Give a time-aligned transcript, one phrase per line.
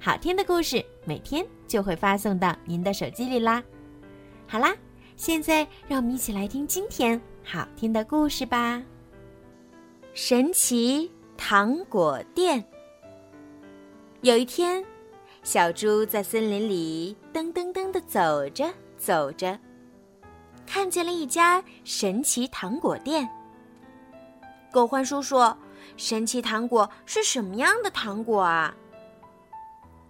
[0.00, 3.62] 好听的故事每天就会发送到您的手机里啦。
[4.46, 4.74] 好啦，
[5.16, 8.80] 现在让我们一起来听今天好听的故事吧。
[10.14, 12.64] 神奇糖果店。
[14.20, 14.84] 有一天，
[15.42, 19.58] 小猪在森林里噔噔噔的走着走着，
[20.64, 23.28] 看见了一家神奇糖果店。
[24.72, 25.36] 狗欢叔叔，
[25.96, 28.74] 神奇糖果是什么样的糖果啊？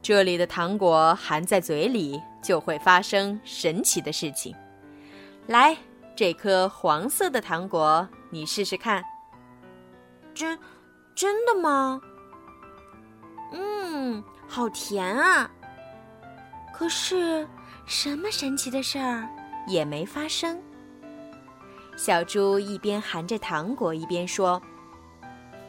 [0.09, 4.57] 这里的糖果含在嘴里就会发生神奇的事情。
[5.49, 5.77] 来，
[6.17, 9.05] 这颗黄色的糖果，你试试看。
[10.33, 10.59] 真，
[11.15, 12.01] 真的吗？
[13.53, 15.51] 嗯，好甜啊！
[16.73, 17.47] 可是，
[17.85, 19.29] 什么神奇的事儿
[19.67, 20.59] 也没发生。
[21.99, 24.63] 小猪一边含着糖果，一边说：“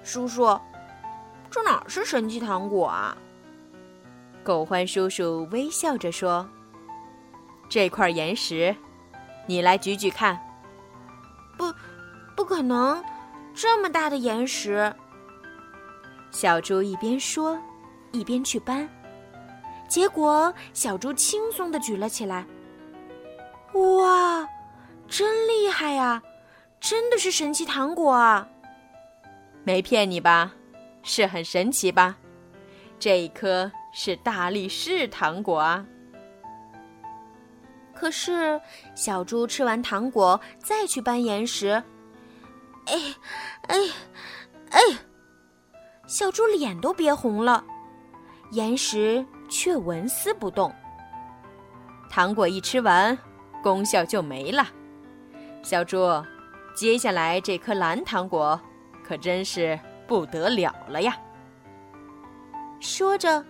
[0.01, 0.57] 叔叔，
[1.51, 3.17] 这哪是神奇糖果啊？”
[4.43, 6.47] 狗獾叔叔微笑着说
[7.69, 8.75] ：“这块岩石，
[9.45, 10.39] 你来举举看。
[11.57, 11.73] ”“不，
[12.35, 13.03] 不可能，
[13.53, 14.93] 这么大的岩石。”
[16.31, 17.59] 小猪一边说，
[18.11, 18.87] 一边去搬。
[19.87, 22.45] 结果，小猪轻松的举了起来。
[23.73, 24.47] 哇，
[25.07, 26.21] 真厉害呀！
[26.79, 28.47] 真的是神奇糖果啊！
[29.63, 30.53] 没骗你吧？
[31.03, 32.17] 是很神奇吧？
[32.99, 33.71] 这一颗。
[33.91, 35.85] 是大力士糖果啊！
[37.93, 38.61] 可是
[38.95, 41.83] 小猪吃完糖果再去搬岩石，
[42.85, 42.95] 哎，
[43.67, 43.77] 哎，
[44.71, 44.79] 哎，
[46.07, 47.61] 小猪脸都憋红了，
[48.51, 50.73] 岩石却纹丝不动。
[52.09, 53.17] 糖果一吃完，
[53.61, 54.65] 功效就没了。
[55.61, 56.07] 小猪，
[56.73, 58.59] 接下来这颗蓝糖果
[59.03, 59.77] 可真是
[60.07, 61.17] 不得了了呀！
[62.79, 63.43] 说着。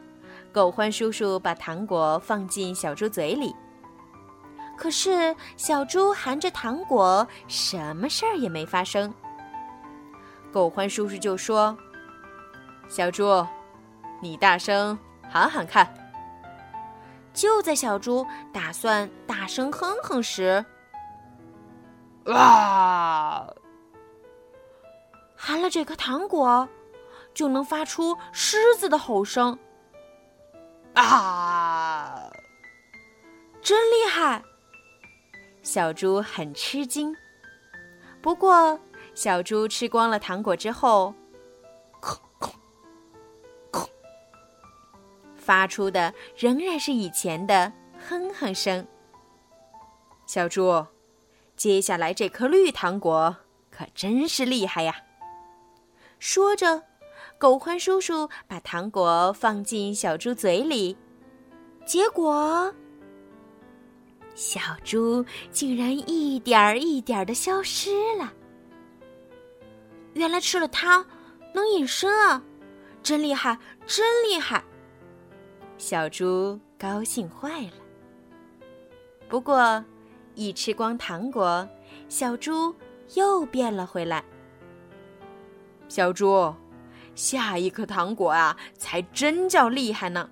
[0.51, 3.55] 狗欢叔叔把糖果放进小猪嘴里，
[4.75, 9.13] 可是小猪含着糖果，什么事儿也没发生。
[10.51, 11.77] 狗欢叔叔就说
[12.89, 13.45] ：“小猪，
[14.21, 14.97] 你大声
[15.29, 15.87] 喊喊看。”
[17.31, 20.65] 就在小猪打算大声哼哼时，
[22.25, 23.47] 啊！
[25.35, 26.67] 含了这颗糖果，
[27.35, 29.57] 就能发出狮子的吼声。
[30.93, 32.29] 啊！
[33.61, 34.43] 真厉害！
[35.61, 37.15] 小猪很吃惊。
[38.21, 38.79] 不过，
[39.13, 41.13] 小猪吃光了糖果之后，
[42.01, 42.51] 咳咳
[43.71, 43.87] 咳，
[45.35, 47.71] 发出的仍然是以前的
[48.07, 48.85] 哼哼声。
[50.25, 50.85] 小猪，
[51.55, 53.37] 接下来这颗绿糖果
[53.69, 55.03] 可真是厉害呀！
[56.17, 56.88] 说着。
[57.39, 60.97] 狗欢叔叔把糖果放进小猪嘴里，
[61.85, 62.69] 结果
[64.35, 68.33] 小猪竟然一点儿一点儿的消失了。
[70.15, 71.05] 原来吃了它
[71.53, 72.43] 能隐身啊！
[73.01, 73.57] 真厉害，
[73.87, 74.61] 真厉害！
[75.77, 77.73] 小猪高兴坏了。
[79.29, 79.81] 不过，
[80.35, 81.65] 一吃光糖果，
[82.09, 82.75] 小猪
[83.15, 84.21] 又变了回来。
[85.87, 86.53] 小猪。
[87.19, 90.29] 下一颗糖果啊，才真叫厉害呢！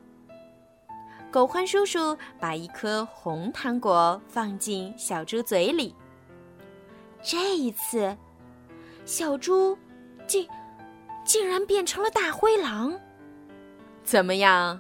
[1.30, 5.94] 狗獾叔叔把一颗红糖果放进小猪嘴里。
[7.22, 8.16] 这一次，
[9.04, 9.78] 小猪
[10.26, 10.48] 竟
[11.26, 12.98] 竟然变成了大灰狼。
[14.06, 14.80] 怎么样，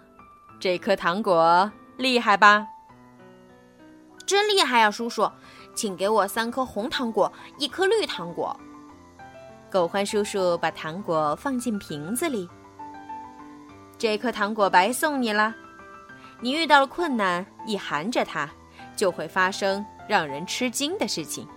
[0.61, 2.65] 这颗糖果厉害吧？
[4.25, 5.29] 真厉害呀，叔叔！
[5.75, 8.57] 请给我三颗红糖果，一颗绿糖果。
[9.77, 12.49] 狗欢叔叔把糖果放进瓶子里。
[13.95, 15.53] 这颗糖果白送你了。
[16.39, 18.49] 你遇到了困难，一含着它，
[18.95, 21.47] 就会发生让人吃惊的事情。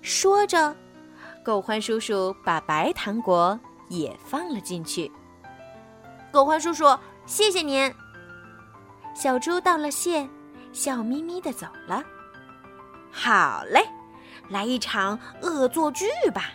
[0.00, 0.74] 说着，
[1.44, 3.56] 狗欢叔叔把白糖果
[3.88, 5.08] 也放了进去。
[6.32, 7.94] 狗欢叔叔，谢谢您。
[9.14, 10.28] 小猪道了谢，
[10.72, 12.02] 笑眯眯的走了。
[13.12, 13.88] 好嘞，
[14.48, 16.50] 来一场恶作剧吧。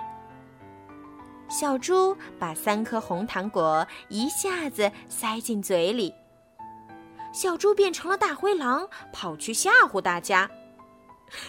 [1.49, 6.13] 小猪把三颗红糖果一下子塞进嘴里。
[7.33, 10.49] 小猪变成了大灰狼，跑去吓唬大家：“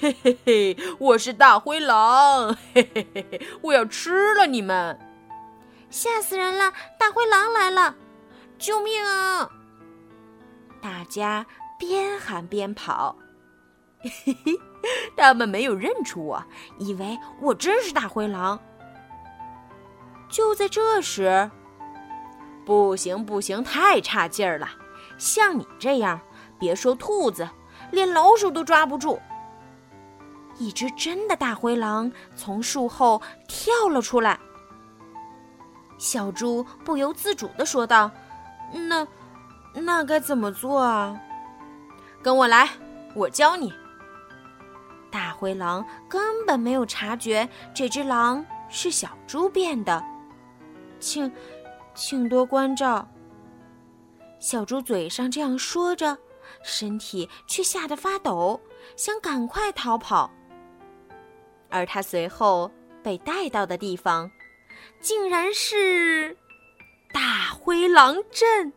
[0.01, 2.57] 嘿嘿嘿，我是大灰狼！
[2.75, 4.99] 嘿嘿嘿嘿，我要吃了你们！
[5.89, 6.73] 吓死人了！
[6.99, 7.95] 大灰狼来了！
[8.59, 9.51] 救命啊！”
[10.83, 11.47] 大家
[11.79, 13.17] 边喊边跑。
[14.01, 14.61] 嘿嘿，
[15.17, 16.45] 他们没有认出我，
[16.79, 18.61] 以为我真是大灰狼。
[20.29, 21.51] 就在这时，
[22.65, 24.69] 不行不行，太差劲儿了！
[25.17, 26.21] 像你这样，
[26.59, 27.49] 别说兔子，
[27.91, 29.19] 连老鼠都抓不住。
[30.59, 34.39] 一只真的大灰狼从树后跳了出来。
[35.99, 38.11] 小猪不由自主的说道
[38.89, 39.07] ：“那，
[39.73, 41.19] 那该怎么做啊？
[42.23, 42.69] 跟我来，
[43.15, 43.73] 我教你。”
[45.11, 50.05] 大灰狼根本没有察觉这只狼是小猪变的。
[50.99, 51.31] 请，
[51.95, 53.09] 请多关照。
[54.39, 56.17] 小猪嘴上这样说着，
[56.63, 58.61] 身体却吓得发抖，
[58.97, 60.31] 想赶快逃跑。
[61.69, 62.71] 而他随后
[63.03, 64.31] 被带到的地方，
[65.01, 66.37] 竟然是
[67.13, 68.73] 大灰狼镇，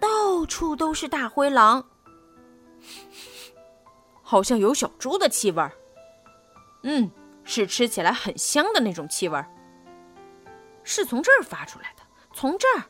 [0.00, 1.84] 到处都是大灰狼，
[4.22, 5.72] 好像有小猪的气味儿。
[6.84, 7.10] 嗯，
[7.44, 9.50] 是吃起来很香的那种气味儿。
[10.84, 12.02] 是从这儿发出来的，
[12.32, 12.84] 从这儿。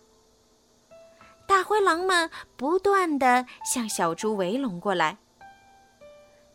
[1.46, 5.18] 大灰狼们不断的向小猪围拢过来。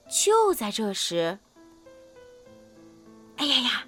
[0.07, 1.39] 就在这时，
[3.37, 3.83] 哎呀呀，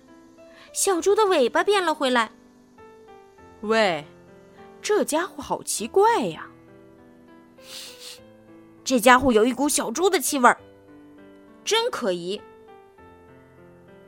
[0.71, 2.31] 小猪的尾巴变了回来。
[3.61, 4.05] 喂，
[4.81, 6.47] 这家伙好奇怪呀！
[8.83, 10.57] 这家伙有一股小猪的气味儿，
[11.65, 12.39] 真可疑。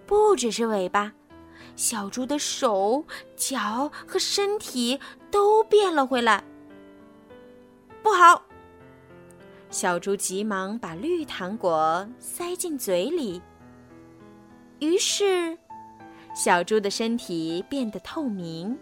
[0.05, 1.13] 不只是尾巴。
[1.75, 3.03] 小猪的手、
[3.35, 4.99] 脚和身体
[5.31, 6.43] 都变了回来。
[8.01, 8.41] 不好！
[9.69, 13.41] 小猪急忙把绿糖果塞进嘴里。
[14.79, 15.57] 于是，
[16.35, 18.77] 小猪的身体变得透明，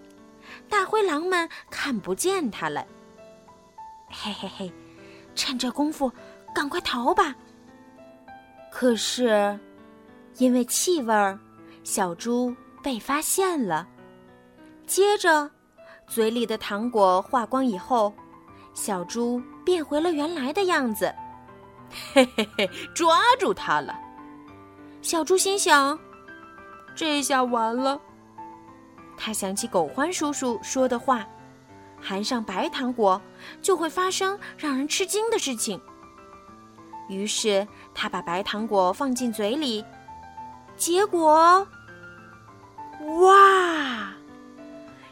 [0.68, 2.86] 大灰狼们看不见它了。
[4.10, 4.74] 嘿嘿嘿，
[5.34, 6.12] 趁这功夫，
[6.54, 7.34] 赶快逃吧！
[8.70, 9.58] 可是，
[10.40, 11.40] 因为气味儿，
[11.84, 12.54] 小猪。
[12.84, 13.88] 被发现了，
[14.88, 15.50] 接着，
[16.08, 18.14] 嘴里的糖果化光以后，
[18.74, 21.14] 小猪变回了原来的样子。
[22.14, 24.00] 嘿嘿嘿，抓住它了！
[25.02, 25.98] 小猪心想：
[26.96, 28.00] 这下完了。
[29.18, 31.28] 他想起狗欢叔叔说的话：
[32.02, 33.22] 含上白糖果
[33.62, 35.80] 就会发生让人吃惊的事情。
[37.10, 39.84] 于是他把白糖果放进嘴里，
[40.78, 41.68] 结果。
[43.22, 44.14] 哇！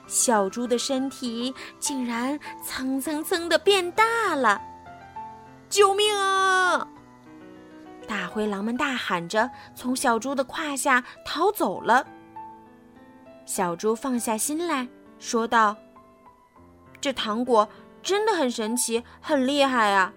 [0.08, 4.62] 小猪的身体竟然蹭蹭蹭的变大了！
[5.70, 6.88] 救命啊！
[8.08, 12.08] 大灰狼们大喊着，从小猪的胯下逃走了。
[13.46, 14.88] 小猪放下心来
[15.20, 15.76] 说道
[17.00, 17.70] ：“这糖果
[18.02, 20.12] 真的很神奇，很厉害啊！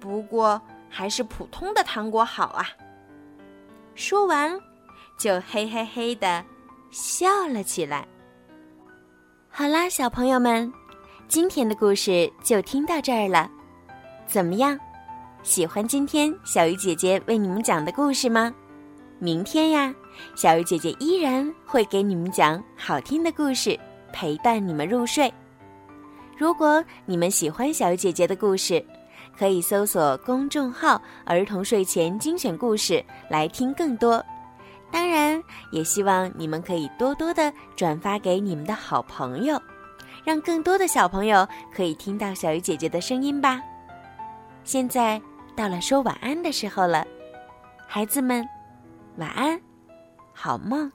[0.00, 2.66] 不过还是普通的糖果好啊。”
[3.94, 4.58] 说完，
[5.18, 6.42] 就嘿嘿嘿的。
[6.92, 8.06] 笑了起来。
[9.48, 10.70] 好啦，小朋友们，
[11.26, 13.50] 今天的故事就听到这儿了。
[14.26, 14.78] 怎么样，
[15.42, 18.54] 喜欢今天小鱼姐姐为你们讲的故事吗？
[19.18, 19.94] 明天呀，
[20.34, 23.78] 小鱼姐姐依然会给你们讲好听的故事，
[24.12, 25.32] 陪伴你们入睡。
[26.36, 28.84] 如果你们喜欢小鱼姐姐的故事，
[29.38, 34.22] 可以搜索公众号“儿童睡前精选故事”来听更多。
[34.92, 39.60] 当然，也希望你们可以多多的转发给你们的好朋友，
[40.22, 43.60] 让更多的小朋友可以听到小鱼姐姐的声音吧。
[44.64, 45.20] 现在
[45.56, 47.04] 到了说晚安的时候了，
[47.88, 48.46] 孩子们，
[49.16, 49.58] 晚安，
[50.32, 50.92] 好梦。